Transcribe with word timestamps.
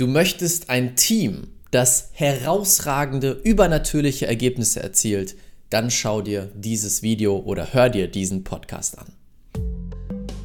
Du 0.00 0.06
möchtest 0.06 0.70
ein 0.70 0.96
Team, 0.96 1.48
das 1.72 2.08
herausragende, 2.12 3.32
übernatürliche 3.32 4.26
Ergebnisse 4.26 4.82
erzielt, 4.82 5.36
dann 5.68 5.90
schau 5.90 6.22
dir 6.22 6.50
dieses 6.54 7.02
Video 7.02 7.36
oder 7.36 7.74
hör 7.74 7.90
dir 7.90 8.10
diesen 8.10 8.42
Podcast 8.42 8.98
an. 8.98 9.12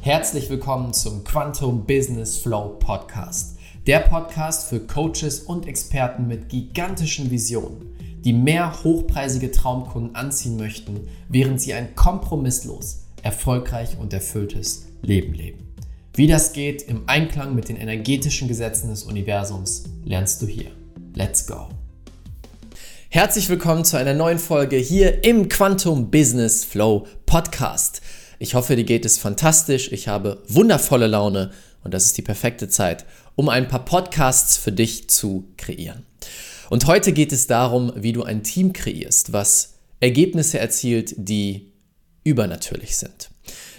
Herzlich 0.02 0.50
willkommen 0.50 0.92
zum 0.92 1.24
Quantum 1.24 1.86
Business 1.86 2.36
Flow 2.36 2.76
Podcast. 2.78 3.56
Der 3.86 4.00
Podcast 4.00 4.68
für 4.68 4.80
Coaches 4.80 5.40
und 5.40 5.66
Experten 5.66 6.28
mit 6.28 6.50
gigantischen 6.50 7.30
Visionen, 7.30 7.96
die 8.26 8.34
mehr 8.34 8.84
hochpreisige 8.84 9.52
Traumkunden 9.52 10.14
anziehen 10.16 10.58
möchten, 10.58 11.08
während 11.30 11.62
sie 11.62 11.72
ein 11.72 11.94
kompromisslos, 11.94 13.06
erfolgreich 13.22 13.96
und 13.98 14.12
erfülltes 14.12 14.84
Leben 15.00 15.32
leben. 15.32 15.65
Wie 16.16 16.26
das 16.26 16.54
geht 16.54 16.80
im 16.80 17.06
Einklang 17.10 17.54
mit 17.54 17.68
den 17.68 17.76
energetischen 17.76 18.48
Gesetzen 18.48 18.88
des 18.88 19.02
Universums, 19.02 19.84
lernst 20.02 20.40
du 20.40 20.46
hier. 20.46 20.70
Let's 21.14 21.46
go! 21.46 21.68
Herzlich 23.10 23.50
willkommen 23.50 23.84
zu 23.84 23.98
einer 23.98 24.14
neuen 24.14 24.38
Folge 24.38 24.76
hier 24.76 25.24
im 25.24 25.50
Quantum 25.50 26.10
Business 26.10 26.64
Flow 26.64 27.06
Podcast. 27.26 28.00
Ich 28.38 28.54
hoffe, 28.54 28.76
dir 28.76 28.84
geht 28.84 29.04
es 29.04 29.18
fantastisch. 29.18 29.92
Ich 29.92 30.08
habe 30.08 30.42
wundervolle 30.48 31.06
Laune 31.06 31.50
und 31.84 31.92
das 31.92 32.06
ist 32.06 32.16
die 32.16 32.22
perfekte 32.22 32.70
Zeit, 32.70 33.04
um 33.34 33.50
ein 33.50 33.68
paar 33.68 33.84
Podcasts 33.84 34.56
für 34.56 34.72
dich 34.72 35.10
zu 35.10 35.44
kreieren. 35.58 36.06
Und 36.70 36.86
heute 36.86 37.12
geht 37.12 37.30
es 37.30 37.46
darum, 37.46 37.92
wie 37.94 38.14
du 38.14 38.22
ein 38.22 38.42
Team 38.42 38.72
kreierst, 38.72 39.34
was 39.34 39.74
Ergebnisse 40.00 40.58
erzielt, 40.60 41.14
die 41.18 41.74
übernatürlich 42.24 42.96
sind. 42.96 43.28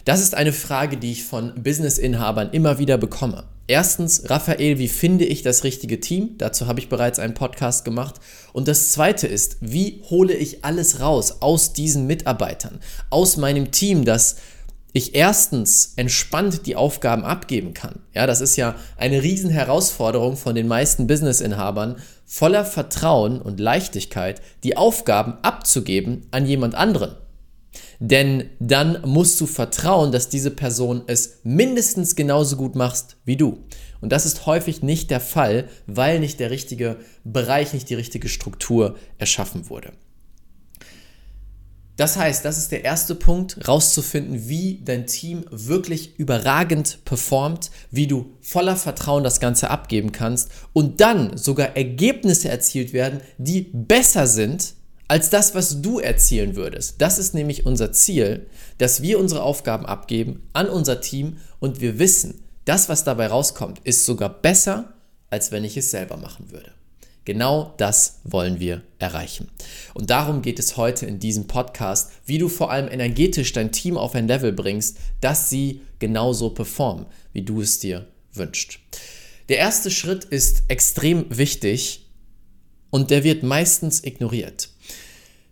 Das 0.08 0.22
ist 0.22 0.36
eine 0.36 0.54
Frage, 0.54 0.96
die 0.96 1.12
ich 1.12 1.26
von 1.26 1.54
Business-Inhabern 1.62 2.52
immer 2.52 2.80
wieder 2.80 2.98
bekomme. 2.98 3.44
Erstens, 3.68 4.30
Raphael, 4.30 4.80
wie 4.80 4.88
finde 4.88 5.26
ich 5.26 5.42
das 5.42 5.66
richtige 5.66 6.00
Team? 6.00 6.36
Dazu 6.38 6.68
habe 6.68 6.80
ich 6.80 6.88
bereits 6.88 7.20
einen 7.20 7.34
Podcast 7.34 7.84
gemacht. 7.84 8.16
Und 8.54 8.70
das 8.70 8.94
zweite 8.94 9.28
ist, 9.28 9.58
wie 9.60 10.02
hole 10.10 10.34
ich 10.34 10.64
alles 10.64 11.02
raus 11.02 11.42
aus 11.42 11.74
diesen 11.74 12.08
Mitarbeitern, 12.08 12.80
aus 13.10 13.36
meinem 13.36 13.72
Team, 13.72 14.06
dass 14.06 14.38
ich 14.94 15.14
erstens 15.14 15.92
entspannt 15.98 16.66
die 16.68 16.78
Aufgaben 16.78 17.26
abgeben 17.26 17.74
kann. 17.74 18.00
Ja, 18.14 18.26
das 18.28 18.40
ist 18.40 18.56
ja 18.56 18.76
eine 18.96 19.24
riesen 19.24 19.50
Herausforderung 19.50 20.38
von 20.38 20.56
den 20.56 20.70
meisten 20.70 21.08
Business-Inhabern, 21.08 21.98
voller 22.26 22.64
Vertrauen 22.64 23.42
und 23.42 23.60
Leichtigkeit 23.60 24.42
die 24.64 24.78
Aufgaben 24.78 25.34
abzugeben 25.42 26.28
an 26.32 26.46
jemand 26.46 26.76
anderen. 26.76 27.18
Denn 28.00 28.50
dann 28.60 29.02
musst 29.06 29.42
du 29.42 29.48
vertrauen, 29.48 30.12
dass 30.12 30.30
diese 30.30 30.52
Person 30.52 31.04
es 31.08 31.40
mindestens 31.44 32.16
genauso 32.16 32.56
gut 32.56 32.76
macht 32.76 33.18
wie 33.26 33.38
du. 33.38 33.64
Und 34.02 34.12
das 34.12 34.26
ist 34.26 34.46
häufig 34.46 34.84
nicht 34.84 35.10
der 35.10 35.20
Fall, 35.20 35.68
weil 35.88 36.20
nicht 36.20 36.40
der 36.40 36.52
richtige 36.52 36.98
Bereich, 37.24 37.74
nicht 37.74 37.90
die 37.90 37.96
richtige 37.96 38.30
Struktur 38.30 38.98
erschaffen 39.18 39.70
wurde. 39.70 39.94
Das 41.98 42.16
heißt, 42.16 42.46
das 42.46 42.60
ist 42.60 42.72
der 42.72 42.86
erste 42.86 43.16
Punkt, 43.16 43.68
rauszufinden, 43.68 44.48
wie 44.48 44.82
dein 44.86 45.08
Team 45.08 45.46
wirklich 45.50 46.20
überragend 46.20 47.00
performt, 47.06 47.72
wie 47.90 48.06
du 48.06 48.38
voller 48.40 48.76
Vertrauen 48.76 49.24
das 49.24 49.40
Ganze 49.40 49.72
abgeben 49.72 50.12
kannst 50.12 50.52
und 50.74 51.02
dann 51.02 51.36
sogar 51.38 51.76
Ergebnisse 51.76 52.50
erzielt 52.50 52.94
werden, 52.94 53.22
die 53.40 53.72
besser 53.74 54.28
sind 54.28 54.76
als 55.08 55.30
das, 55.30 55.56
was 55.56 55.82
du 55.82 56.00
erzielen 56.00 56.56
würdest. 56.56 57.02
Das 57.02 57.18
ist 57.18 57.34
nämlich 57.34 57.66
unser 57.66 57.92
Ziel, 57.92 58.48
dass 58.78 59.02
wir 59.02 59.20
unsere 59.20 59.44
Aufgaben 59.44 59.86
abgeben 59.86 60.48
an 60.54 60.70
unser 60.70 61.02
Team 61.02 61.38
und 61.60 61.82
wir 61.82 62.00
wissen, 62.00 62.44
das, 62.66 62.90
was 62.90 63.04
dabei 63.04 63.28
rauskommt, 63.28 63.80
ist 63.86 64.06
sogar 64.06 64.30
besser, 64.30 64.94
als 65.30 65.52
wenn 65.52 65.64
ich 65.64 65.78
es 65.78 65.92
selber 65.92 66.18
machen 66.18 66.52
würde. 66.52 66.72
Genau 67.24 67.74
das 67.78 68.20
wollen 68.24 68.62
wir 68.62 68.84
erreichen. 69.00 69.50
Und 69.94 70.10
darum 70.10 70.42
geht 70.42 70.60
es 70.60 70.78
heute 70.78 71.06
in 71.06 71.20
diesem 71.20 71.48
Podcast, 71.48 72.12
wie 72.26 72.38
du 72.38 72.48
vor 72.48 72.72
allem 72.72 72.88
energetisch 72.88 73.52
dein 73.52 73.74
Team 73.74 73.98
auf 73.98 74.16
ein 74.16 74.30
Level 74.30 74.54
bringst, 74.54 74.98
dass 75.20 75.50
sie 75.50 75.82
genauso 76.00 76.52
performen, 76.52 77.06
wie 77.34 77.42
du 77.42 77.62
es 77.62 77.80
dir 77.80 78.08
wünschst. 78.34 78.80
Der 79.50 79.58
erste 79.58 79.92
Schritt 79.92 80.24
ist 80.24 80.64
extrem 80.70 81.26
wichtig 81.30 82.06
und 82.90 83.12
der 83.12 83.26
wird 83.26 83.44
meistens 83.44 84.04
ignoriert. 84.04 84.70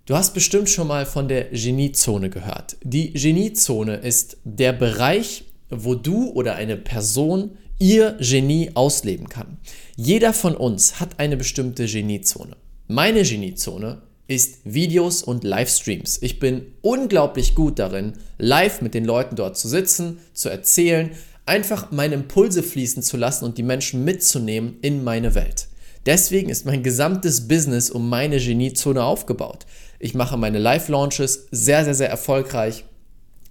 Du 0.05 0.16
hast 0.16 0.35
bestimmt 0.35 0.69
schon 0.69 0.88
mal 0.88 1.07
von 1.07 1.27
der 1.27 1.45
Geniezone 1.45 2.29
gehört. 2.29 2.77
Die 2.83 3.11
Geniezone 3.13 3.95
ist 3.95 4.38
der 4.43 4.71
Bereich, 4.71 5.45
wo 5.71 5.95
du 5.95 6.29
oder 6.29 6.53
eine 6.53 6.77
Person 6.77 7.57
ihr 7.79 8.16
Genie 8.19 8.69
ausleben 8.75 9.29
kann. 9.29 9.57
Jeder 9.95 10.31
von 10.33 10.55
uns 10.55 10.99
hat 10.99 11.19
eine 11.19 11.38
bestimmte 11.38 11.88
Geniezone. 11.88 12.55
Meine 12.88 13.23
Geniezone 13.23 14.03
ist 14.27 14.59
Videos 14.63 15.23
und 15.23 15.43
Livestreams. 15.43 16.19
Ich 16.22 16.37
bin 16.37 16.67
unglaublich 16.83 17.55
gut 17.55 17.79
darin, 17.79 18.13
live 18.37 18.81
mit 18.81 18.93
den 18.93 19.05
Leuten 19.05 19.35
dort 19.35 19.57
zu 19.57 19.67
sitzen, 19.67 20.19
zu 20.33 20.49
erzählen, 20.49 21.13
einfach 21.47 21.89
meine 21.89 22.13
Impulse 22.13 22.61
fließen 22.61 23.01
zu 23.01 23.17
lassen 23.17 23.43
und 23.43 23.57
die 23.57 23.63
Menschen 23.63 24.03
mitzunehmen 24.03 24.77
in 24.83 25.03
meine 25.03 25.33
Welt. 25.33 25.67
Deswegen 26.05 26.49
ist 26.49 26.67
mein 26.67 26.83
gesamtes 26.83 27.47
Business 27.47 27.89
um 27.89 28.07
meine 28.07 28.37
Geniezone 28.37 29.03
aufgebaut. 29.03 29.66
Ich 30.00 30.13
mache 30.13 30.38
meine 30.38 30.59
Live-Launches 30.59 31.47
sehr, 31.51 31.83
sehr, 31.83 31.95
sehr 31.95 32.09
erfolgreich. 32.09 32.85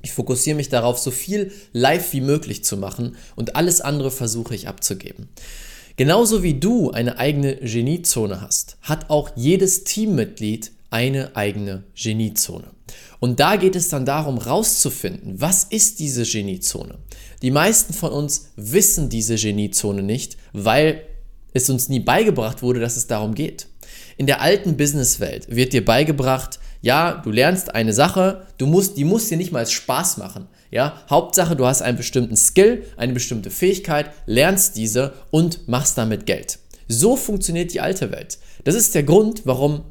Ich 0.03 0.13
fokussiere 0.13 0.57
mich 0.57 0.69
darauf, 0.69 0.99
so 0.99 1.11
viel 1.11 1.53
live 1.73 2.13
wie 2.13 2.21
möglich 2.21 2.65
zu 2.65 2.77
machen 2.77 3.17
und 3.37 3.57
alles 3.57 3.81
andere 3.81 4.11
versuche 4.11 4.55
ich 4.55 4.69
abzugeben. 4.69 5.29
Genauso 5.97 6.43
wie 6.43 6.55
du 6.61 6.91
eine 6.91 7.19
eigene 7.19 7.57
Geniezone 7.57 8.41
hast, 8.41 8.77
hat 8.83 9.11
auch 9.11 9.31
jedes 9.37 9.85
Teammitglied 9.85 10.73
eine 10.91 11.35
eigene 11.37 11.85
Geniezone. 11.95 12.69
Und 13.21 13.41
da 13.41 13.57
geht 13.57 13.77
es 13.77 13.89
dann 13.89 14.05
darum, 14.05 14.39
rauszufinden, 14.39 15.41
was 15.41 15.65
ist 15.65 16.01
diese 16.01 16.25
Geniezone? 16.25 16.99
Die 17.43 17.51
meisten 17.51 17.95
von 17.95 18.13
uns 18.13 18.51
wissen 18.57 19.09
diese 19.09 19.37
Geniezone 19.37 20.03
nicht, 20.03 20.37
weil 20.53 21.03
es 21.53 21.71
uns 21.71 21.89
nie 21.89 22.01
beigebracht 22.01 22.63
wurde, 22.63 22.81
dass 22.81 22.97
es 22.97 23.07
darum 23.07 23.35
geht. 23.35 23.69
In 24.17 24.27
der 24.27 24.41
alten 24.41 24.77
Businesswelt 24.77 25.55
wird 25.55 25.73
dir 25.73 25.85
beigebracht, 25.85 26.59
ja, 26.83 27.23
du 27.25 27.31
lernst 27.31 27.75
eine 27.75 27.93
Sache, 27.93 28.47
du 28.59 28.67
musst, 28.67 28.99
die 28.99 29.05
muss 29.05 29.29
dir 29.29 29.39
nicht 29.39 29.53
mal 29.53 29.67
Spaß 29.67 30.19
machen. 30.19 30.49
Ja, 30.71 31.03
Hauptsache, 31.09 31.57
du 31.57 31.67
hast 31.67 31.83
einen 31.83 31.97
bestimmten 31.97 32.37
Skill, 32.37 32.85
eine 32.97 33.15
bestimmte 33.15 33.51
Fähigkeit, 33.51 34.11
lernst 34.27 34.77
diese 34.77 35.15
und 35.31 35.67
machst 35.67 35.97
damit 35.97 36.27
Geld. 36.27 36.59
So 36.89 37.17
funktioniert 37.17 37.73
die 37.73 37.81
alte 37.81 38.13
Welt. 38.13 38.39
Das 38.65 38.75
ist 38.75 38.95
der 38.95 39.05
Grund, 39.05 39.43
warum 39.45 39.85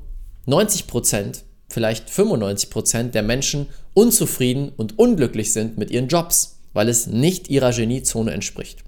90%, 0.47 1.41
vielleicht 1.69 2.09
95% 2.09 3.09
der 3.11 3.23
Menschen 3.23 3.67
unzufrieden 3.93 4.71
und 4.75 4.99
unglücklich 4.99 5.53
sind 5.53 5.77
mit 5.77 5.89
ihren 5.89 6.09
Jobs, 6.09 6.59
weil 6.73 6.89
es 6.89 7.07
nicht 7.07 7.49
ihrer 7.49 7.71
Geniezone 7.71 8.31
entspricht. 8.31 8.83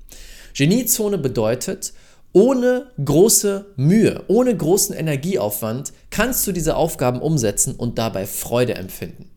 Geniezone 0.53 1.17
bedeutet, 1.17 1.93
ohne 2.35 2.91
große 3.01 3.65
Mühe, 3.77 4.25
ohne 4.27 4.57
großen 4.57 4.93
Energieaufwand 4.93 5.93
kannst 6.09 6.45
du 6.45 6.51
diese 6.51 6.75
Aufgaben 6.75 7.21
umsetzen 7.21 7.75
und 7.75 7.97
dabei 7.97 8.25
Freude 8.25 8.75
empfinden. 8.75 9.31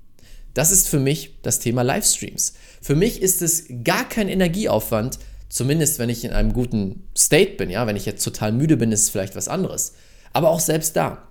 Das 0.53 0.73
ist 0.73 0.89
für 0.89 0.99
mich 0.99 1.39
das 1.43 1.61
Thema 1.61 1.83
Livestreams. 1.83 2.55
Für 2.83 2.97
mich 2.97 3.23
ist 3.23 3.41
es 3.41 3.67
gar 3.85 4.09
kein 4.09 4.29
Energieaufwand, 4.29 5.21
zumindest 5.49 6.01
wenn 6.01 6.09
ich 6.09 6.25
in 6.25 6.33
einem 6.33 6.53
guten 6.53 7.05
State 7.17 7.53
bin, 7.53 7.71
ja, 7.71 7.87
wenn 7.87 7.95
ich 7.95 8.05
jetzt 8.05 8.25
total 8.25 8.51
müde 8.51 8.77
bin, 8.77 8.91
ist 8.91 9.05
es 9.05 9.11
vielleicht 9.11 9.37
was 9.37 9.47
anderes. 9.47 9.93
Aber 10.33 10.51
auch 10.51 10.59
selbst 10.59 10.97
da. 10.97 11.29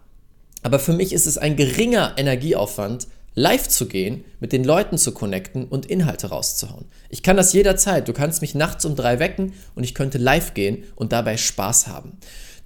Aber 0.63 0.79
für 0.79 0.93
mich 0.93 1.11
ist 1.11 1.27
es 1.27 1.37
ein 1.37 1.57
geringer 1.57 2.13
Energieaufwand, 2.15 3.09
live 3.37 3.67
zu 3.67 3.87
gehen, 3.87 4.25
mit 4.39 4.51
den 4.51 4.63
Leuten 4.63 4.97
zu 4.97 5.11
connecten 5.11 5.65
und 5.65 5.85
Inhalte 5.85 6.29
rauszuhauen. 6.29 6.85
Ich 7.09 7.21
kann 7.21 7.37
das 7.37 7.53
jederzeit. 7.53 8.07
Du 8.07 8.13
kannst 8.13 8.41
mich 8.41 8.55
nachts 8.55 8.83
um 8.83 8.95
drei 8.95 9.19
wecken 9.19 9.53
und 9.75 9.83
ich 9.83 9.93
könnte 9.93 10.17
live 10.17 10.55
gehen 10.55 10.85
und 10.95 11.11
dabei 11.11 11.37
Spaß 11.37 11.85
haben. 11.85 12.13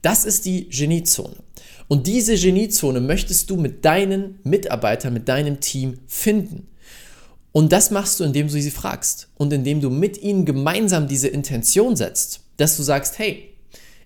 Das 0.01 0.23
ist 0.23 0.45
die 0.45 0.69
Geniezone. 0.69 1.35
Und 1.89 2.07
diese 2.07 2.35
Geniezone 2.35 3.01
möchtest 3.01 3.49
du 3.49 3.57
mit 3.57 3.83
deinen 3.83 4.39
Mitarbeitern, 4.43 5.13
mit 5.13 5.27
deinem 5.27 5.59
Team 5.59 5.99
finden. 6.07 6.69
Und 7.51 7.73
das 7.73 7.91
machst 7.91 8.21
du, 8.21 8.23
indem 8.23 8.47
du 8.47 8.53
sie 8.53 8.71
fragst 8.71 9.27
und 9.35 9.51
indem 9.51 9.81
du 9.81 9.89
mit 9.89 10.21
ihnen 10.21 10.45
gemeinsam 10.45 11.05
diese 11.05 11.27
Intention 11.27 11.97
setzt, 11.97 12.43
dass 12.55 12.77
du 12.77 12.83
sagst, 12.83 13.19
hey, 13.19 13.49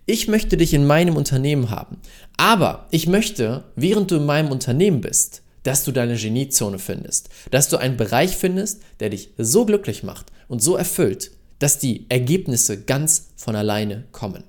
ich 0.07 0.27
möchte 0.27 0.57
dich 0.57 0.73
in 0.73 0.87
meinem 0.87 1.15
Unternehmen 1.15 1.69
haben, 1.69 1.97
aber 2.37 2.87
ich 2.89 3.05
möchte, 3.05 3.65
während 3.75 4.09
du 4.09 4.15
in 4.15 4.25
meinem 4.25 4.51
Unternehmen 4.51 5.01
bist, 5.01 5.43
dass 5.65 5.83
du 5.83 5.91
deine 5.91 6.15
Geniezone 6.15 6.79
findest, 6.79 7.29
dass 7.51 7.69
du 7.69 7.77
einen 7.77 7.97
Bereich 7.97 8.37
findest, 8.37 8.81
der 8.99 9.09
dich 9.09 9.31
so 9.37 9.65
glücklich 9.65 10.03
macht 10.03 10.31
und 10.47 10.61
so 10.61 10.75
erfüllt, 10.75 11.31
dass 11.59 11.79
die 11.79 12.05
Ergebnisse 12.09 12.81
ganz 12.81 13.29
von 13.35 13.55
alleine 13.55 14.05
kommen. 14.11 14.43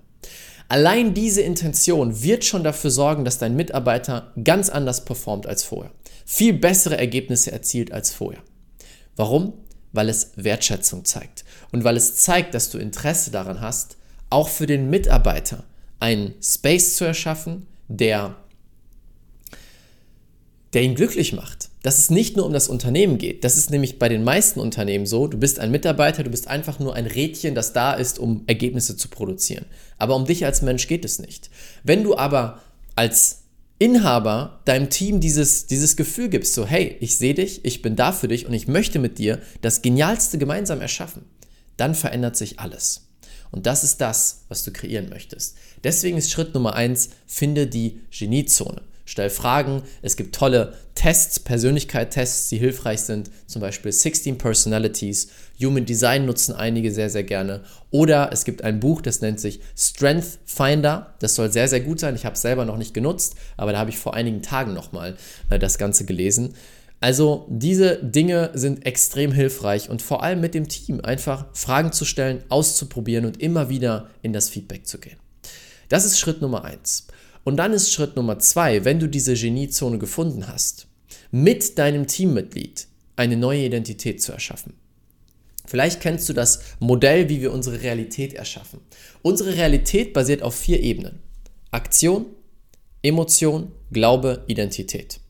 Allein 0.69 1.15
diese 1.15 1.43
Intention 1.43 2.23
wird 2.23 2.45
schon 2.45 2.65
dafür 2.65 2.91
sorgen, 2.91 3.25
dass 3.25 3.39
dein 3.39 3.57
Mitarbeiter 3.57 4.33
ganz 4.43 4.69
anders 4.69 5.05
performt 5.05 5.47
als 5.47 5.63
vorher, 5.63 5.93
viel 6.25 6.53
bessere 6.53 6.99
Ergebnisse 6.99 7.53
erzielt 7.53 7.93
als 7.93 8.13
vorher. 8.13 8.43
Warum? 9.15 9.55
Weil 9.93 10.09
es 10.09 10.33
Wertschätzung 10.37 11.05
zeigt 11.05 11.45
und 11.73 11.85
weil 11.85 11.97
es 11.97 12.17
zeigt, 12.17 12.53
dass 12.53 12.69
du 12.71 12.79
Interesse 12.79 13.31
daran 13.31 13.61
hast, 13.61 13.97
auch 14.29 14.49
für 14.49 14.67
den 14.67 14.91
Mitarbeiter 14.91 15.65
einen 16.01 16.35
Space 16.43 16.97
zu 16.97 17.05
erschaffen, 17.05 17.67
der, 17.89 18.37
der 20.77 20.83
ihn 20.83 20.95
glücklich 20.95 21.33
macht. 21.33 21.71
Dass 21.83 21.97
es 21.97 22.11
nicht 22.11 22.37
nur 22.37 22.45
um 22.45 22.53
das 22.53 22.69
Unternehmen 22.69 23.17
geht. 23.17 23.45
Das 23.45 23.57
ist 23.57 23.71
nämlich 23.71 23.99
bei 23.99 24.11
den 24.11 24.25
meisten 24.25 24.61
Unternehmen 24.61 25.07
so. 25.07 25.27
Du 25.27 25.39
bist 25.39 25.59
ein 25.59 25.71
Mitarbeiter, 25.71 26.23
du 26.23 26.29
bist 26.29 26.49
einfach 26.49 26.79
nur 26.79 26.95
ein 26.95 27.07
Rädchen, 27.07 27.55
das 27.55 27.73
da 27.73 27.95
ist, 27.95 28.19
um 28.19 28.45
Ergebnisse 28.47 28.95
zu 28.95 29.09
produzieren. 29.09 29.65
Aber 29.97 30.15
um 30.15 30.27
dich 30.27 30.45
als 30.45 30.61
Mensch 30.61 30.87
geht 30.87 31.07
es 31.07 31.19
nicht. 31.19 31.49
Wenn 31.83 32.05
du 32.05 32.15
aber 32.15 32.61
als 32.95 33.45
Inhaber 33.79 34.61
deinem 34.67 34.91
Team 34.91 35.21
dieses, 35.21 35.67
dieses 35.67 35.97
Gefühl 35.97 36.29
gibst, 36.29 36.53
so 36.53 36.67
hey, 36.67 36.99
ich 37.01 37.17
sehe 37.17 37.33
dich, 37.33 37.65
ich 37.65 37.81
bin 37.81 37.97
da 37.97 38.13
für 38.13 38.29
dich 38.29 38.45
und 38.45 38.53
ich 38.53 38.69
möchte 38.69 38.99
mit 38.99 39.17
dir 39.17 39.41
das 39.63 39.81
Genialste 39.81 40.37
gemeinsam 40.37 40.83
erschaffen, 40.83 41.25
dann 41.79 41.95
verändert 41.95 42.37
sich 42.37 42.61
alles. 42.61 43.09
Und 43.51 43.65
das 43.65 43.83
ist 43.83 44.03
das, 44.03 44.45
was 44.49 44.63
du 44.63 44.73
kreieren 44.73 45.09
möchtest. 45.09 45.57
Deswegen 45.85 46.19
ist 46.19 46.31
Schritt 46.31 46.53
Nummer 46.53 46.75
eins: 46.75 47.09
finde 47.27 47.67
die 47.67 48.03
Geniezone. 48.11 48.83
Stell 49.07 49.31
Fragen. 49.31 49.83
Es 50.03 50.17
gibt 50.17 50.35
tolle 50.35 50.75
Tests, 50.95 51.41
Persönlichkeitstests, 51.41 52.49
die 52.51 52.59
hilfreich 52.59 53.01
sind. 53.01 53.31
Zum 53.47 53.63
Beispiel 53.63 53.93
16 53.93 54.37
Personalities. 54.37 55.29
Human 55.63 55.87
Design 55.87 56.27
nutzen 56.27 56.55
einige 56.55 56.93
sehr, 56.93 57.09
sehr 57.09 57.23
gerne. 57.23 57.63
Oder 57.91 58.31
es 58.33 58.45
gibt 58.45 58.63
ein 58.63 58.81
Buch, 58.81 59.01
das 59.01 59.21
nennt 59.21 59.41
sich 59.41 59.61
Strength 59.77 60.41
Finder. 60.45 61.15
Das 61.21 61.37
soll 61.37 61.53
sehr, 61.53 61.69
sehr 61.69 61.81
gut 61.81 62.01
sein. 62.01 62.17
Ich 62.17 62.27
habe 62.27 62.35
es 62.35 62.43
selber 62.43 62.65
noch 62.65 62.77
nicht 62.77 62.93
genutzt, 62.93 63.37
aber 63.57 63.73
da 63.73 63.79
habe 63.79 63.91
ich 63.91 63.99
vor 63.99 64.15
einigen 64.15 64.43
Tagen 64.43 64.75
nochmal 64.75 65.17
äh, 65.49 65.59
das 65.59 65.79
Ganze 65.79 66.05
gelesen. 66.05 66.55
Also 67.01 67.47
diese 67.49 68.03
Dinge 68.03 68.51
sind 68.55 68.87
extrem 68.87 69.31
hilfreich 69.31 69.91
und 69.91 70.03
vor 70.03 70.23
allem 70.23 70.41
mit 70.41 70.55
dem 70.55 70.67
Team 70.67 71.01
einfach 71.03 71.47
Fragen 71.53 71.93
zu 71.93 72.05
stellen, 72.05 72.43
auszuprobieren 72.49 73.27
und 73.27 73.41
immer 73.41 73.69
wieder 73.69 74.09
in 74.23 74.33
das 74.33 74.49
Feedback 74.49 74.87
zu 74.87 74.99
gehen. 74.99 75.19
Das 75.89 76.05
ist 76.05 76.19
Schritt 76.19 76.41
Nummer 76.41 76.65
eins. 76.65 77.07
Und 77.47 77.59
dann 77.59 77.73
ist 77.73 77.93
Schritt 77.93 78.17
Nummer 78.17 78.41
zwei, 78.41 78.85
wenn 78.85 78.99
du 78.99 79.09
diese 79.09 79.35
Geniezone 79.35 79.99
gefunden 79.99 80.49
hast, 80.49 80.89
mit 81.31 81.79
deinem 81.79 82.09
Teammitglied 82.09 82.89
eine 83.15 83.37
neue 83.37 83.65
Identität 83.65 84.21
zu 84.21 84.33
erschaffen. 84.33 84.73
Vielleicht 85.65 86.01
kennst 86.01 86.29
du 86.29 86.33
das 86.33 86.61
Modell, 86.81 87.29
wie 87.29 87.41
wir 87.41 87.53
unsere 87.53 87.83
Realität 87.83 88.35
erschaffen. 88.35 88.81
Unsere 89.23 89.55
Realität 89.55 90.13
basiert 90.13 90.43
auf 90.43 90.57
vier 90.57 90.81
Ebenen. 90.81 91.21
Aktion, 91.71 92.27
Emotion, 93.05 93.71
Glaube, 93.93 94.43
Identität. 94.49 95.21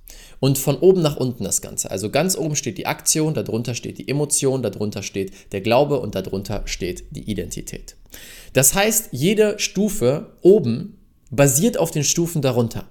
Und 0.40 0.56
von 0.56 0.78
oben 0.78 1.02
nach 1.02 1.18
unten 1.18 1.44
das 1.44 1.60
Ganze. 1.60 1.90
Also 1.90 2.08
ganz 2.08 2.34
oben 2.34 2.56
steht 2.56 2.78
die 2.78 2.86
Aktion, 2.86 3.34
darunter 3.34 3.74
steht 3.74 3.98
die 3.98 4.08
Emotion, 4.08 4.62
darunter 4.62 5.02
steht 5.02 5.52
der 5.52 5.60
Glaube 5.60 6.00
und 6.00 6.14
darunter 6.14 6.62
steht 6.64 7.04
die 7.10 7.30
Identität. 7.30 7.94
Das 8.54 8.74
heißt, 8.74 9.10
jede 9.12 9.58
Stufe 9.58 10.32
oben 10.40 10.96
basiert 11.30 11.78
auf 11.78 11.90
den 11.90 12.04
Stufen 12.04 12.42
darunter. 12.42 12.88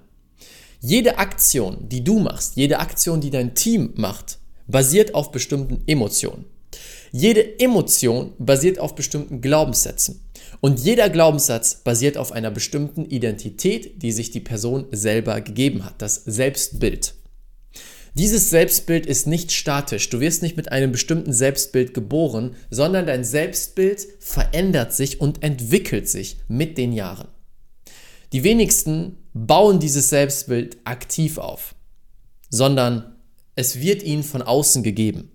Jede 0.80 1.18
Aktion, 1.18 1.88
die 1.88 2.04
du 2.04 2.18
machst, 2.18 2.56
jede 2.56 2.78
Aktion, 2.78 3.20
die 3.20 3.30
dein 3.30 3.54
Team 3.54 3.92
macht, 3.96 4.38
basiert 4.66 5.14
auf 5.14 5.32
bestimmten 5.32 5.82
Emotionen. 5.86 6.44
Jede 7.12 7.58
Emotion 7.58 8.32
basiert 8.38 8.78
auf 8.78 8.94
bestimmten 8.94 9.40
Glaubenssätzen. 9.40 10.20
Und 10.60 10.80
jeder 10.80 11.08
Glaubenssatz 11.08 11.76
basiert 11.76 12.18
auf 12.18 12.32
einer 12.32 12.50
bestimmten 12.50 13.04
Identität, 13.04 14.02
die 14.02 14.12
sich 14.12 14.30
die 14.30 14.40
Person 14.40 14.86
selber 14.90 15.40
gegeben 15.40 15.84
hat, 15.84 15.94
das 16.02 16.22
Selbstbild. 16.24 17.14
Dieses 18.14 18.48
Selbstbild 18.48 19.04
ist 19.04 19.26
nicht 19.26 19.52
statisch. 19.52 20.08
Du 20.08 20.20
wirst 20.20 20.42
nicht 20.42 20.56
mit 20.56 20.72
einem 20.72 20.90
bestimmten 20.90 21.34
Selbstbild 21.34 21.92
geboren, 21.92 22.56
sondern 22.70 23.06
dein 23.06 23.24
Selbstbild 23.24 24.06
verändert 24.20 24.94
sich 24.94 25.20
und 25.20 25.42
entwickelt 25.42 26.08
sich 26.08 26.38
mit 26.48 26.78
den 26.78 26.92
Jahren. 26.92 27.28
Die 28.32 28.44
wenigsten 28.44 29.16
bauen 29.34 29.78
dieses 29.78 30.08
Selbstbild 30.08 30.78
aktiv 30.84 31.38
auf, 31.38 31.74
sondern 32.50 33.16
es 33.54 33.80
wird 33.80 34.02
ihnen 34.02 34.22
von 34.22 34.42
außen 34.42 34.82
gegeben. 34.82 35.30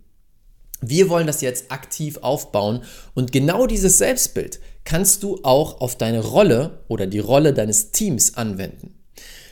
Wir 0.82 1.10
wollen 1.10 1.28
das 1.28 1.42
jetzt 1.42 1.72
aktiv 1.72 2.18
aufbauen 2.22 2.84
und 3.14 3.32
genau 3.32 3.68
dieses 3.68 4.00
Selbstbild 4.00 4.60
kannst 4.84 5.22
du 5.22 5.40
auch 5.44 5.80
auf 5.80 5.96
deine 5.96 6.22
Rolle 6.22 6.84
oder 6.88 7.06
die 7.06 7.20
Rolle 7.20 7.54
deines 7.54 7.92
Teams 7.92 8.36
anwenden. 8.36 8.96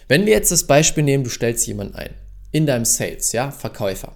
Wenn 0.08 0.26
wir 0.26 0.34
jetzt 0.34 0.52
das 0.52 0.66
Beispiel 0.66 1.04
nehmen, 1.04 1.24
du 1.24 1.30
stellst 1.30 1.68
jemanden 1.68 1.96
ein 1.96 2.16
in 2.52 2.66
deinem 2.66 2.86
Sales, 2.86 3.32
ja, 3.32 3.52
Verkäufer. 3.52 4.14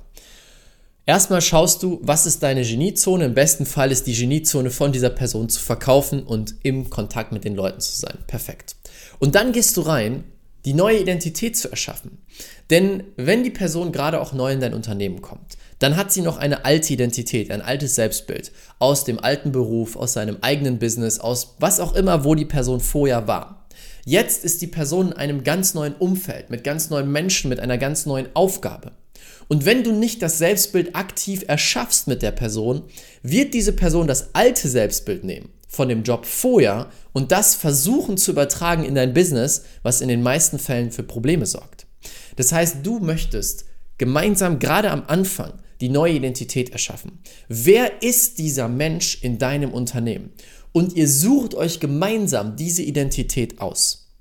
Erstmal 1.05 1.41
schaust 1.41 1.83
du, 1.83 1.99
was 2.01 2.25
ist 2.25 2.41
deine 2.41 2.63
Geniezone. 2.63 3.25
Im 3.25 3.33
besten 3.33 3.65
Fall 3.65 3.91
ist 3.91 4.07
die 4.07 4.15
Geniezone 4.15 4.71
von 4.71 4.91
dieser 4.91 5.09
Person 5.09 5.49
zu 5.49 5.59
verkaufen 5.59 6.23
und 6.23 6.55
im 6.63 6.89
Kontakt 6.89 7.31
mit 7.31 7.43
den 7.43 7.55
Leuten 7.55 7.81
zu 7.81 7.95
sein. 7.95 8.17
Perfekt. 8.25 8.75
Und 9.23 9.35
dann 9.35 9.53
gehst 9.53 9.77
du 9.77 9.81
rein, 9.81 10.25
die 10.65 10.73
neue 10.73 10.99
Identität 10.99 11.55
zu 11.55 11.69
erschaffen. 11.69 12.17
Denn 12.69 13.05
wenn 13.15 13.45
die 13.45 13.51
Person 13.51 13.93
gerade 13.93 14.19
auch 14.19 14.33
neu 14.33 14.51
in 14.51 14.59
dein 14.59 14.73
Unternehmen 14.73 15.21
kommt, 15.21 15.55
dann 15.79 15.95
hat 15.95 16.11
sie 16.11 16.19
noch 16.19 16.35
eine 16.35 16.65
alte 16.65 16.91
Identität, 16.91 17.49
ein 17.49 17.61
altes 17.61 17.95
Selbstbild 17.95 18.51
aus 18.79 19.05
dem 19.05 19.19
alten 19.19 19.53
Beruf, 19.53 19.95
aus 19.95 20.11
seinem 20.11 20.39
eigenen 20.41 20.77
Business, 20.77 21.21
aus 21.21 21.55
was 21.59 21.79
auch 21.79 21.95
immer, 21.95 22.25
wo 22.25 22.35
die 22.35 22.43
Person 22.43 22.81
vorher 22.81 23.25
war. 23.25 23.65
Jetzt 24.03 24.43
ist 24.43 24.61
die 24.61 24.67
Person 24.67 25.13
in 25.13 25.13
einem 25.13 25.45
ganz 25.45 25.73
neuen 25.73 25.95
Umfeld, 25.95 26.49
mit 26.49 26.65
ganz 26.65 26.89
neuen 26.89 27.09
Menschen, 27.09 27.47
mit 27.47 27.61
einer 27.61 27.77
ganz 27.77 28.05
neuen 28.05 28.27
Aufgabe. 28.33 28.91
Und 29.47 29.65
wenn 29.65 29.83
du 29.83 29.91
nicht 29.91 30.21
das 30.21 30.37
Selbstbild 30.37 30.95
aktiv 30.95 31.43
erschaffst 31.47 32.07
mit 32.07 32.21
der 32.21 32.31
Person, 32.31 32.83
wird 33.21 33.53
diese 33.53 33.73
Person 33.73 34.07
das 34.07 34.33
alte 34.33 34.67
Selbstbild 34.67 35.23
nehmen 35.23 35.49
von 35.67 35.89
dem 35.89 36.03
Job 36.03 36.25
vorher 36.25 36.89
und 37.13 37.31
das 37.31 37.55
versuchen 37.55 38.17
zu 38.17 38.31
übertragen 38.31 38.83
in 38.83 38.95
dein 38.95 39.13
Business, 39.13 39.63
was 39.81 40.01
in 40.01 40.07
den 40.07 40.21
meisten 40.21 40.59
Fällen 40.59 40.91
für 40.91 41.03
Probleme 41.03 41.47
sorgt. 41.47 41.87
Das 42.35 42.51
heißt, 42.51 42.77
du 42.83 42.99
möchtest 42.99 43.65
gemeinsam 43.97 44.59
gerade 44.59 44.91
am 44.91 45.03
Anfang 45.07 45.53
die 45.81 45.89
neue 45.89 46.13
Identität 46.13 46.69
erschaffen. 46.69 47.19
Wer 47.47 48.03
ist 48.03 48.37
dieser 48.37 48.67
Mensch 48.67 49.19
in 49.23 49.37
deinem 49.39 49.71
Unternehmen? 49.71 50.31
Und 50.71 50.95
ihr 50.95 51.07
sucht 51.07 51.55
euch 51.55 51.79
gemeinsam 51.79 52.55
diese 52.55 52.83
Identität 52.83 53.59
aus. 53.59 54.11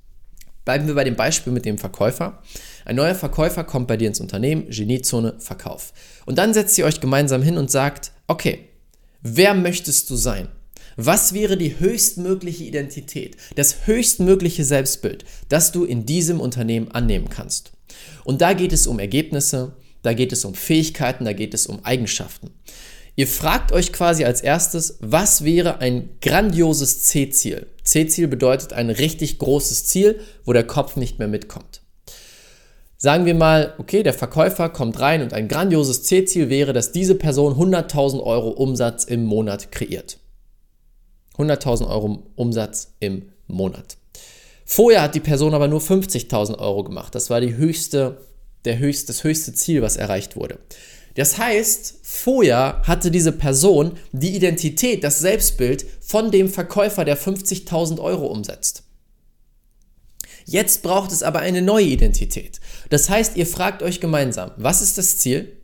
Bleiben 0.64 0.86
wir 0.86 0.94
bei 0.94 1.04
dem 1.04 1.16
Beispiel 1.16 1.52
mit 1.52 1.64
dem 1.64 1.78
Verkäufer. 1.78 2.42
Ein 2.84 2.96
neuer 2.96 3.14
Verkäufer 3.14 3.64
kommt 3.64 3.88
bei 3.88 3.96
dir 3.96 4.08
ins 4.08 4.20
Unternehmen, 4.20 4.68
Geniezone, 4.68 5.34
Verkauf. 5.38 5.92
Und 6.26 6.38
dann 6.38 6.54
setzt 6.54 6.76
ihr 6.78 6.84
euch 6.84 7.00
gemeinsam 7.00 7.42
hin 7.42 7.58
und 7.58 7.70
sagt, 7.70 8.12
okay, 8.26 8.68
wer 9.22 9.54
möchtest 9.54 10.10
du 10.10 10.16
sein? 10.16 10.48
Was 10.96 11.32
wäre 11.32 11.56
die 11.56 11.78
höchstmögliche 11.78 12.64
Identität, 12.64 13.36
das 13.56 13.86
höchstmögliche 13.86 14.64
Selbstbild, 14.64 15.24
das 15.48 15.72
du 15.72 15.84
in 15.84 16.04
diesem 16.04 16.40
Unternehmen 16.40 16.90
annehmen 16.90 17.30
kannst? 17.30 17.72
Und 18.24 18.40
da 18.40 18.52
geht 18.52 18.72
es 18.72 18.86
um 18.86 18.98
Ergebnisse, 18.98 19.76
da 20.02 20.12
geht 20.12 20.32
es 20.32 20.44
um 20.44 20.54
Fähigkeiten, 20.54 21.24
da 21.24 21.32
geht 21.32 21.54
es 21.54 21.66
um 21.66 21.84
Eigenschaften. 21.84 22.50
Ihr 23.14 23.26
fragt 23.26 23.72
euch 23.72 23.92
quasi 23.92 24.24
als 24.24 24.40
erstes, 24.40 24.96
was 25.00 25.44
wäre 25.44 25.78
ein 25.78 26.10
grandioses 26.20 27.02
C-Ziel? 27.04 27.66
C-Ziel 27.84 28.26
bedeutet 28.26 28.72
ein 28.72 28.88
richtig 28.88 29.38
großes 29.38 29.84
Ziel, 29.84 30.20
wo 30.44 30.52
der 30.52 30.66
Kopf 30.66 30.96
nicht 30.96 31.18
mehr 31.18 31.28
mitkommt. 31.28 31.81
Sagen 33.02 33.24
wir 33.24 33.34
mal, 33.34 33.74
okay, 33.78 34.04
der 34.04 34.14
Verkäufer 34.14 34.68
kommt 34.68 35.00
rein 35.00 35.22
und 35.22 35.32
ein 35.32 35.48
grandioses 35.48 36.04
C-Ziel 36.04 36.50
wäre, 36.50 36.72
dass 36.72 36.92
diese 36.92 37.16
Person 37.16 37.54
100.000 37.54 38.22
Euro 38.22 38.50
Umsatz 38.50 39.02
im 39.02 39.24
Monat 39.24 39.72
kreiert. 39.72 40.20
100.000 41.36 41.88
Euro 41.88 42.22
Umsatz 42.36 42.94
im 43.00 43.32
Monat. 43.48 43.96
Vorher 44.64 45.02
hat 45.02 45.16
die 45.16 45.20
Person 45.20 45.52
aber 45.52 45.66
nur 45.66 45.80
50.000 45.80 46.60
Euro 46.60 46.84
gemacht. 46.84 47.12
Das 47.16 47.28
war 47.28 47.40
die 47.40 47.56
höchste, 47.56 48.18
der 48.64 48.78
höchste, 48.78 49.08
das 49.08 49.24
höchste 49.24 49.52
Ziel, 49.52 49.82
was 49.82 49.96
erreicht 49.96 50.36
wurde. 50.36 50.60
Das 51.16 51.38
heißt, 51.38 51.96
vorher 52.04 52.82
hatte 52.84 53.10
diese 53.10 53.32
Person 53.32 53.94
die 54.12 54.36
Identität, 54.36 55.02
das 55.02 55.18
Selbstbild 55.18 55.84
von 56.00 56.30
dem 56.30 56.48
Verkäufer, 56.48 57.04
der 57.04 57.18
50.000 57.18 57.98
Euro 57.98 58.26
umsetzt. 58.26 58.84
Jetzt 60.44 60.82
braucht 60.82 61.12
es 61.12 61.22
aber 61.22 61.40
eine 61.40 61.62
neue 61.62 61.86
Identität. 61.86 62.60
Das 62.90 63.08
heißt, 63.08 63.36
ihr 63.36 63.46
fragt 63.46 63.82
euch 63.82 64.00
gemeinsam, 64.00 64.50
was 64.56 64.82
ist 64.82 64.98
das 64.98 65.18
Ziel? 65.18 65.56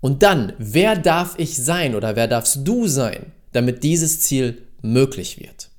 Und 0.00 0.22
dann, 0.22 0.52
wer 0.58 0.96
darf 0.96 1.34
ich 1.38 1.56
sein 1.56 1.94
oder 1.94 2.16
wer 2.16 2.28
darfst 2.28 2.58
du 2.64 2.86
sein, 2.86 3.32
damit 3.52 3.82
dieses 3.82 4.20
Ziel 4.20 4.62
möglich 4.82 5.40
wird. 5.40 5.70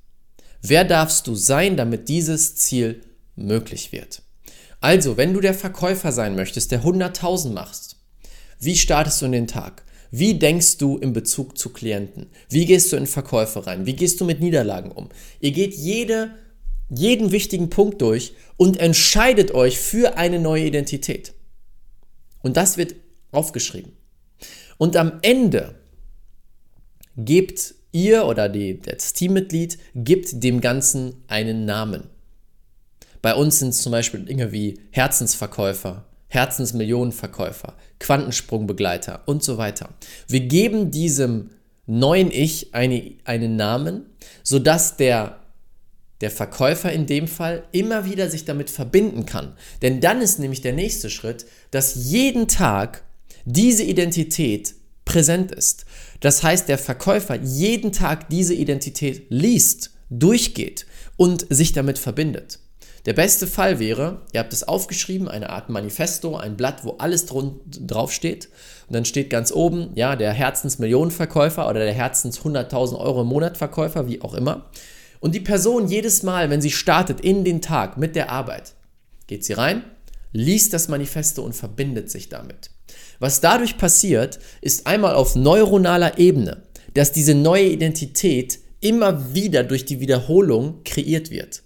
Wer 0.62 0.84
darfst 0.84 1.26
du 1.28 1.36
sein, 1.36 1.76
damit 1.76 2.08
dieses 2.08 2.56
Ziel 2.56 3.02
möglich 3.36 3.92
wird? 3.92 4.22
Also, 4.80 5.16
wenn 5.16 5.32
du 5.32 5.40
der 5.40 5.54
Verkäufer 5.54 6.10
sein 6.10 6.34
möchtest, 6.34 6.72
der 6.72 6.82
100.000 6.82 7.52
machst, 7.52 7.96
wie 8.58 8.76
startest 8.76 9.20
du 9.20 9.26
in 9.26 9.32
den 9.32 9.46
Tag? 9.46 9.84
Wie 10.10 10.38
denkst 10.38 10.78
du 10.78 10.98
in 10.98 11.12
Bezug 11.12 11.58
zu 11.58 11.70
Klienten? 11.70 12.26
Wie 12.48 12.64
gehst 12.64 12.92
du 12.92 12.96
in 12.96 13.06
Verkäufe 13.06 13.66
rein? 13.66 13.86
Wie 13.86 13.94
gehst 13.94 14.20
du 14.20 14.24
mit 14.24 14.40
Niederlagen 14.40 14.90
um? 14.90 15.08
Ihr 15.40 15.52
geht 15.52 15.74
jede, 15.74 16.30
jeden 16.88 17.32
wichtigen 17.32 17.70
Punkt 17.70 18.00
durch 18.02 18.34
und 18.56 18.78
entscheidet 18.78 19.52
euch 19.52 19.78
für 19.78 20.16
eine 20.16 20.38
neue 20.38 20.66
Identität. 20.66 21.34
Und 22.42 22.56
das 22.56 22.76
wird 22.76 22.94
aufgeschrieben. 23.32 23.92
Und 24.78 24.96
am 24.96 25.18
Ende 25.22 25.74
gebt 27.16 27.74
ihr 27.92 28.26
oder 28.26 28.48
die, 28.48 28.80
das 28.80 29.14
Teammitglied 29.14 29.78
gibt 29.94 30.44
dem 30.44 30.60
Ganzen 30.60 31.24
einen 31.28 31.64
Namen. 31.64 32.04
Bei 33.22 33.34
uns 33.34 33.58
sind 33.58 33.70
es 33.70 33.82
zum 33.82 33.92
Beispiel 33.92 34.20
Dinge 34.20 34.52
wie 34.52 34.78
Herzensverkäufer, 34.90 36.04
Herzensmillionenverkäufer, 36.28 37.74
Quantensprungbegleiter 37.98 39.22
und 39.26 39.42
so 39.42 39.58
weiter. 39.58 39.90
Wir 40.28 40.40
geben 40.40 40.90
diesem 40.90 41.50
neuen 41.86 42.30
Ich 42.30 42.74
eine, 42.74 43.14
einen 43.24 43.56
Namen, 43.56 44.06
sodass 44.42 44.96
der, 44.96 45.40
der 46.20 46.30
Verkäufer 46.30 46.92
in 46.92 47.06
dem 47.06 47.28
Fall 47.28 47.64
immer 47.72 48.04
wieder 48.04 48.30
sich 48.30 48.44
damit 48.44 48.70
verbinden 48.70 49.26
kann. 49.26 49.54
Denn 49.82 50.00
dann 50.00 50.20
ist 50.20 50.38
nämlich 50.38 50.62
der 50.62 50.72
nächste 50.72 51.10
Schritt, 51.10 51.46
dass 51.70 51.94
jeden 51.94 52.48
Tag 52.48 53.02
diese 53.44 53.82
Identität 53.82 54.74
präsent 55.04 55.52
ist. 55.52 55.84
Das 56.20 56.42
heißt, 56.42 56.68
der 56.68 56.78
Verkäufer 56.78 57.36
jeden 57.36 57.92
Tag 57.92 58.28
diese 58.28 58.54
Identität 58.54 59.26
liest, 59.28 59.92
durchgeht 60.10 60.86
und 61.16 61.46
sich 61.50 61.72
damit 61.72 61.98
verbindet. 61.98 62.58
Der 63.06 63.12
beste 63.12 63.46
Fall 63.46 63.78
wäre, 63.78 64.22
ihr 64.32 64.40
habt 64.40 64.52
es 64.52 64.66
aufgeschrieben, 64.66 65.28
eine 65.28 65.50
Art 65.50 65.70
Manifesto, 65.70 66.36
ein 66.36 66.56
Blatt, 66.56 66.84
wo 66.84 66.96
alles 66.98 67.24
drauf 67.26 68.12
steht. 68.12 68.48
Und 68.88 68.94
dann 68.94 69.04
steht 69.04 69.30
ganz 69.30 69.52
oben, 69.52 69.90
ja, 69.94 70.16
der 70.16 70.32
Herzensmillionenverkäufer 70.32 71.68
oder 71.68 71.80
der 71.80 71.92
Herzens 71.92 72.40
100.000 72.40 72.98
Euro 72.98 73.20
im 73.20 73.28
Monat 73.28 73.58
Verkäufer, 73.58 74.08
wie 74.08 74.22
auch 74.22 74.34
immer. 74.34 74.66
Und 75.20 75.34
die 75.34 75.40
Person 75.40 75.88
jedes 75.88 76.22
Mal, 76.22 76.50
wenn 76.50 76.60
sie 76.60 76.70
startet 76.70 77.20
in 77.20 77.44
den 77.44 77.62
Tag 77.62 77.96
mit 77.96 78.16
der 78.16 78.30
Arbeit, 78.30 78.74
geht 79.26 79.44
sie 79.44 79.54
rein, 79.54 79.84
liest 80.32 80.72
das 80.72 80.88
Manifesto 80.88 81.42
und 81.42 81.54
verbindet 81.54 82.10
sich 82.10 82.28
damit. 82.28 82.70
Was 83.18 83.40
dadurch 83.40 83.78
passiert, 83.78 84.38
ist 84.60 84.86
einmal 84.86 85.14
auf 85.14 85.36
neuronaler 85.36 86.18
Ebene, 86.18 86.62
dass 86.94 87.12
diese 87.12 87.34
neue 87.34 87.68
Identität 87.68 88.58
immer 88.80 89.34
wieder 89.34 89.64
durch 89.64 89.84
die 89.84 90.00
Wiederholung 90.00 90.82
kreiert 90.84 91.30
wird. 91.30 91.62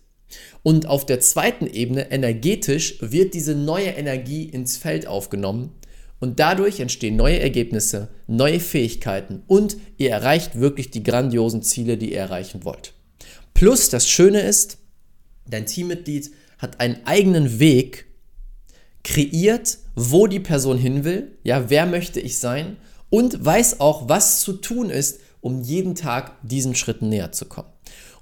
Und 0.62 0.86
auf 0.86 1.06
der 1.06 1.20
zweiten 1.20 1.66
Ebene, 1.66 2.10
energetisch, 2.10 2.98
wird 3.00 3.34
diese 3.34 3.54
neue 3.54 3.90
Energie 3.90 4.44
ins 4.44 4.76
Feld 4.76 5.06
aufgenommen 5.06 5.72
und 6.20 6.38
dadurch 6.38 6.80
entstehen 6.80 7.16
neue 7.16 7.40
Ergebnisse, 7.40 8.08
neue 8.26 8.60
Fähigkeiten 8.60 9.42
und 9.46 9.76
ihr 9.96 10.10
erreicht 10.10 10.60
wirklich 10.60 10.90
die 10.90 11.02
grandiosen 11.02 11.62
Ziele, 11.62 11.96
die 11.96 12.12
ihr 12.12 12.18
erreichen 12.18 12.64
wollt. 12.64 12.92
Plus 13.60 13.90
das 13.90 14.08
Schöne 14.08 14.40
ist, 14.40 14.78
dein 15.46 15.66
Teammitglied 15.66 16.30
hat 16.56 16.80
einen 16.80 17.04
eigenen 17.04 17.58
Weg 17.58 18.06
kreiert, 19.04 19.76
wo 19.94 20.26
die 20.26 20.40
Person 20.40 20.78
hin 20.78 21.04
will, 21.04 21.36
ja, 21.42 21.68
wer 21.68 21.84
möchte 21.84 22.20
ich 22.20 22.38
sein 22.38 22.78
und 23.10 23.44
weiß 23.44 23.80
auch, 23.80 24.08
was 24.08 24.40
zu 24.40 24.54
tun 24.54 24.88
ist, 24.88 25.20
um 25.42 25.60
jeden 25.60 25.94
Tag 25.94 26.36
diesen 26.42 26.74
Schritten 26.74 27.10
näher 27.10 27.32
zu 27.32 27.44
kommen. 27.44 27.68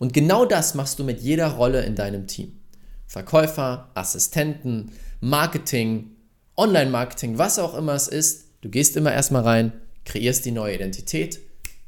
Und 0.01 0.13
genau 0.13 0.45
das 0.45 0.75
machst 0.75 0.99
du 0.99 1.05
mit 1.05 1.21
jeder 1.21 1.53
Rolle 1.53 1.85
in 1.85 1.95
deinem 1.95 2.27
Team. 2.27 2.59
Verkäufer, 3.07 3.93
Assistenten, 3.95 4.91
Marketing, 5.21 6.17
Online-Marketing, 6.57 7.39
was 7.39 7.61
auch 7.61 7.77
immer 7.77 7.95
es 7.95 8.09
ist. 8.09 8.47
Du 8.61 8.71
gehst 8.71 8.97
immer 8.97 9.13
erstmal 9.13 9.43
rein, 9.43 9.73
kreierst 10.05 10.45
die 10.47 10.51
neue 10.51 10.75
Identität 10.75 11.39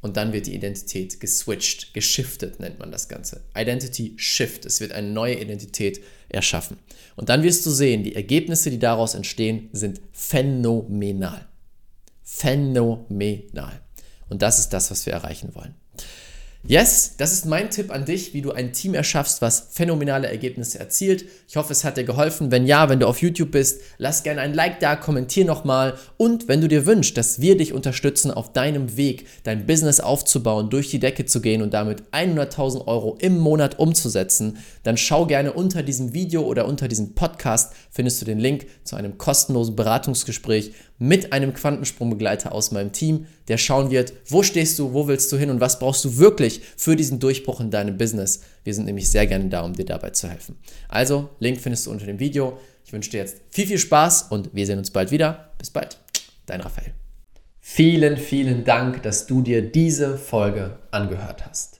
und 0.00 0.16
dann 0.16 0.32
wird 0.32 0.46
die 0.46 0.54
Identität 0.54 1.20
geswitcht, 1.20 1.92
geschiftet 1.92 2.58
nennt 2.58 2.78
man 2.78 2.90
das 2.90 3.08
Ganze. 3.08 3.42
Identity 3.54 4.14
Shift. 4.16 4.64
Es 4.64 4.80
wird 4.80 4.92
eine 4.92 5.08
neue 5.08 5.38
Identität 5.38 6.02
erschaffen. 6.28 6.78
Und 7.16 7.28
dann 7.28 7.42
wirst 7.42 7.66
du 7.66 7.70
sehen, 7.70 8.02
die 8.02 8.14
Ergebnisse, 8.14 8.70
die 8.70 8.78
daraus 8.78 9.14
entstehen, 9.14 9.68
sind 9.72 10.00
phänomenal. 10.12 11.46
Phänomenal. 12.22 13.80
Und 14.28 14.42
das 14.42 14.58
ist 14.58 14.70
das, 14.70 14.90
was 14.90 15.04
wir 15.04 15.12
erreichen 15.12 15.54
wollen. 15.54 15.74
Yes, 16.62 17.14
das 17.16 17.32
ist 17.32 17.46
mein 17.46 17.70
Tipp 17.70 17.90
an 17.90 18.04
dich, 18.04 18.34
wie 18.34 18.42
du 18.42 18.52
ein 18.52 18.74
Team 18.74 18.92
erschaffst, 18.92 19.40
was 19.40 19.68
phänomenale 19.70 20.28
Ergebnisse 20.28 20.78
erzielt. 20.78 21.24
Ich 21.48 21.56
hoffe, 21.56 21.72
es 21.72 21.84
hat 21.84 21.96
dir 21.96 22.04
geholfen. 22.04 22.50
Wenn 22.50 22.66
ja, 22.66 22.90
wenn 22.90 23.00
du 23.00 23.08
auf 23.08 23.22
YouTube 23.22 23.50
bist, 23.50 23.80
lass 23.96 24.24
gerne 24.24 24.42
ein 24.42 24.52
Like 24.52 24.78
da, 24.78 24.94
kommentier 24.94 25.46
nochmal. 25.46 25.94
Und 26.18 26.48
wenn 26.48 26.60
du 26.60 26.68
dir 26.68 26.84
wünschst, 26.84 27.16
dass 27.16 27.40
wir 27.40 27.56
dich 27.56 27.72
unterstützen, 27.72 28.30
auf 28.30 28.52
deinem 28.52 28.98
Weg 28.98 29.26
dein 29.44 29.64
Business 29.64 30.00
aufzubauen, 30.00 30.68
durch 30.68 30.90
die 30.90 31.00
Decke 31.00 31.24
zu 31.24 31.40
gehen 31.40 31.62
und 31.62 31.72
damit 31.72 32.02
100.000 32.12 32.86
Euro 32.86 33.16
im 33.20 33.38
Monat 33.38 33.78
umzusetzen, 33.78 34.58
dann 34.82 34.98
schau 34.98 35.24
gerne 35.24 35.54
unter 35.54 35.82
diesem 35.82 36.12
Video 36.12 36.42
oder 36.42 36.66
unter 36.66 36.88
diesem 36.88 37.14
Podcast, 37.14 37.72
findest 37.90 38.20
du 38.20 38.26
den 38.26 38.38
Link 38.38 38.66
zu 38.84 38.96
einem 38.96 39.16
kostenlosen 39.16 39.76
Beratungsgespräch 39.76 40.72
mit 40.98 41.32
einem 41.32 41.54
Quantensprungbegleiter 41.54 42.52
aus 42.52 42.72
meinem 42.72 42.92
Team, 42.92 43.26
der 43.48 43.56
schauen 43.56 43.90
wird, 43.90 44.12
wo 44.28 44.42
stehst 44.42 44.78
du, 44.78 44.92
wo 44.92 45.08
willst 45.08 45.32
du 45.32 45.38
hin 45.38 45.48
und 45.48 45.58
was 45.58 45.78
brauchst 45.78 46.04
du 46.04 46.18
wirklich 46.18 46.49
für 46.58 46.96
diesen 46.96 47.20
Durchbruch 47.20 47.60
in 47.60 47.70
deinem 47.70 47.96
Business. 47.96 48.40
Wir 48.64 48.74
sind 48.74 48.86
nämlich 48.86 49.10
sehr 49.10 49.26
gerne 49.26 49.48
da, 49.48 49.60
um 49.60 49.74
dir 49.74 49.84
dabei 49.84 50.10
zu 50.10 50.28
helfen. 50.28 50.56
Also, 50.88 51.30
Link 51.38 51.60
findest 51.60 51.86
du 51.86 51.90
unter 51.90 52.06
dem 52.06 52.18
Video. 52.18 52.58
Ich 52.84 52.92
wünsche 52.92 53.10
dir 53.10 53.18
jetzt 53.18 53.42
viel, 53.50 53.66
viel 53.66 53.78
Spaß 53.78 54.24
und 54.30 54.50
wir 54.54 54.66
sehen 54.66 54.78
uns 54.78 54.90
bald 54.90 55.10
wieder. 55.10 55.52
Bis 55.58 55.70
bald. 55.70 55.98
Dein 56.46 56.60
Raphael. 56.60 56.92
Vielen, 57.60 58.16
vielen 58.16 58.64
Dank, 58.64 59.02
dass 59.02 59.26
du 59.26 59.42
dir 59.42 59.62
diese 59.62 60.18
Folge 60.18 60.78
angehört 60.90 61.46
hast. 61.46 61.79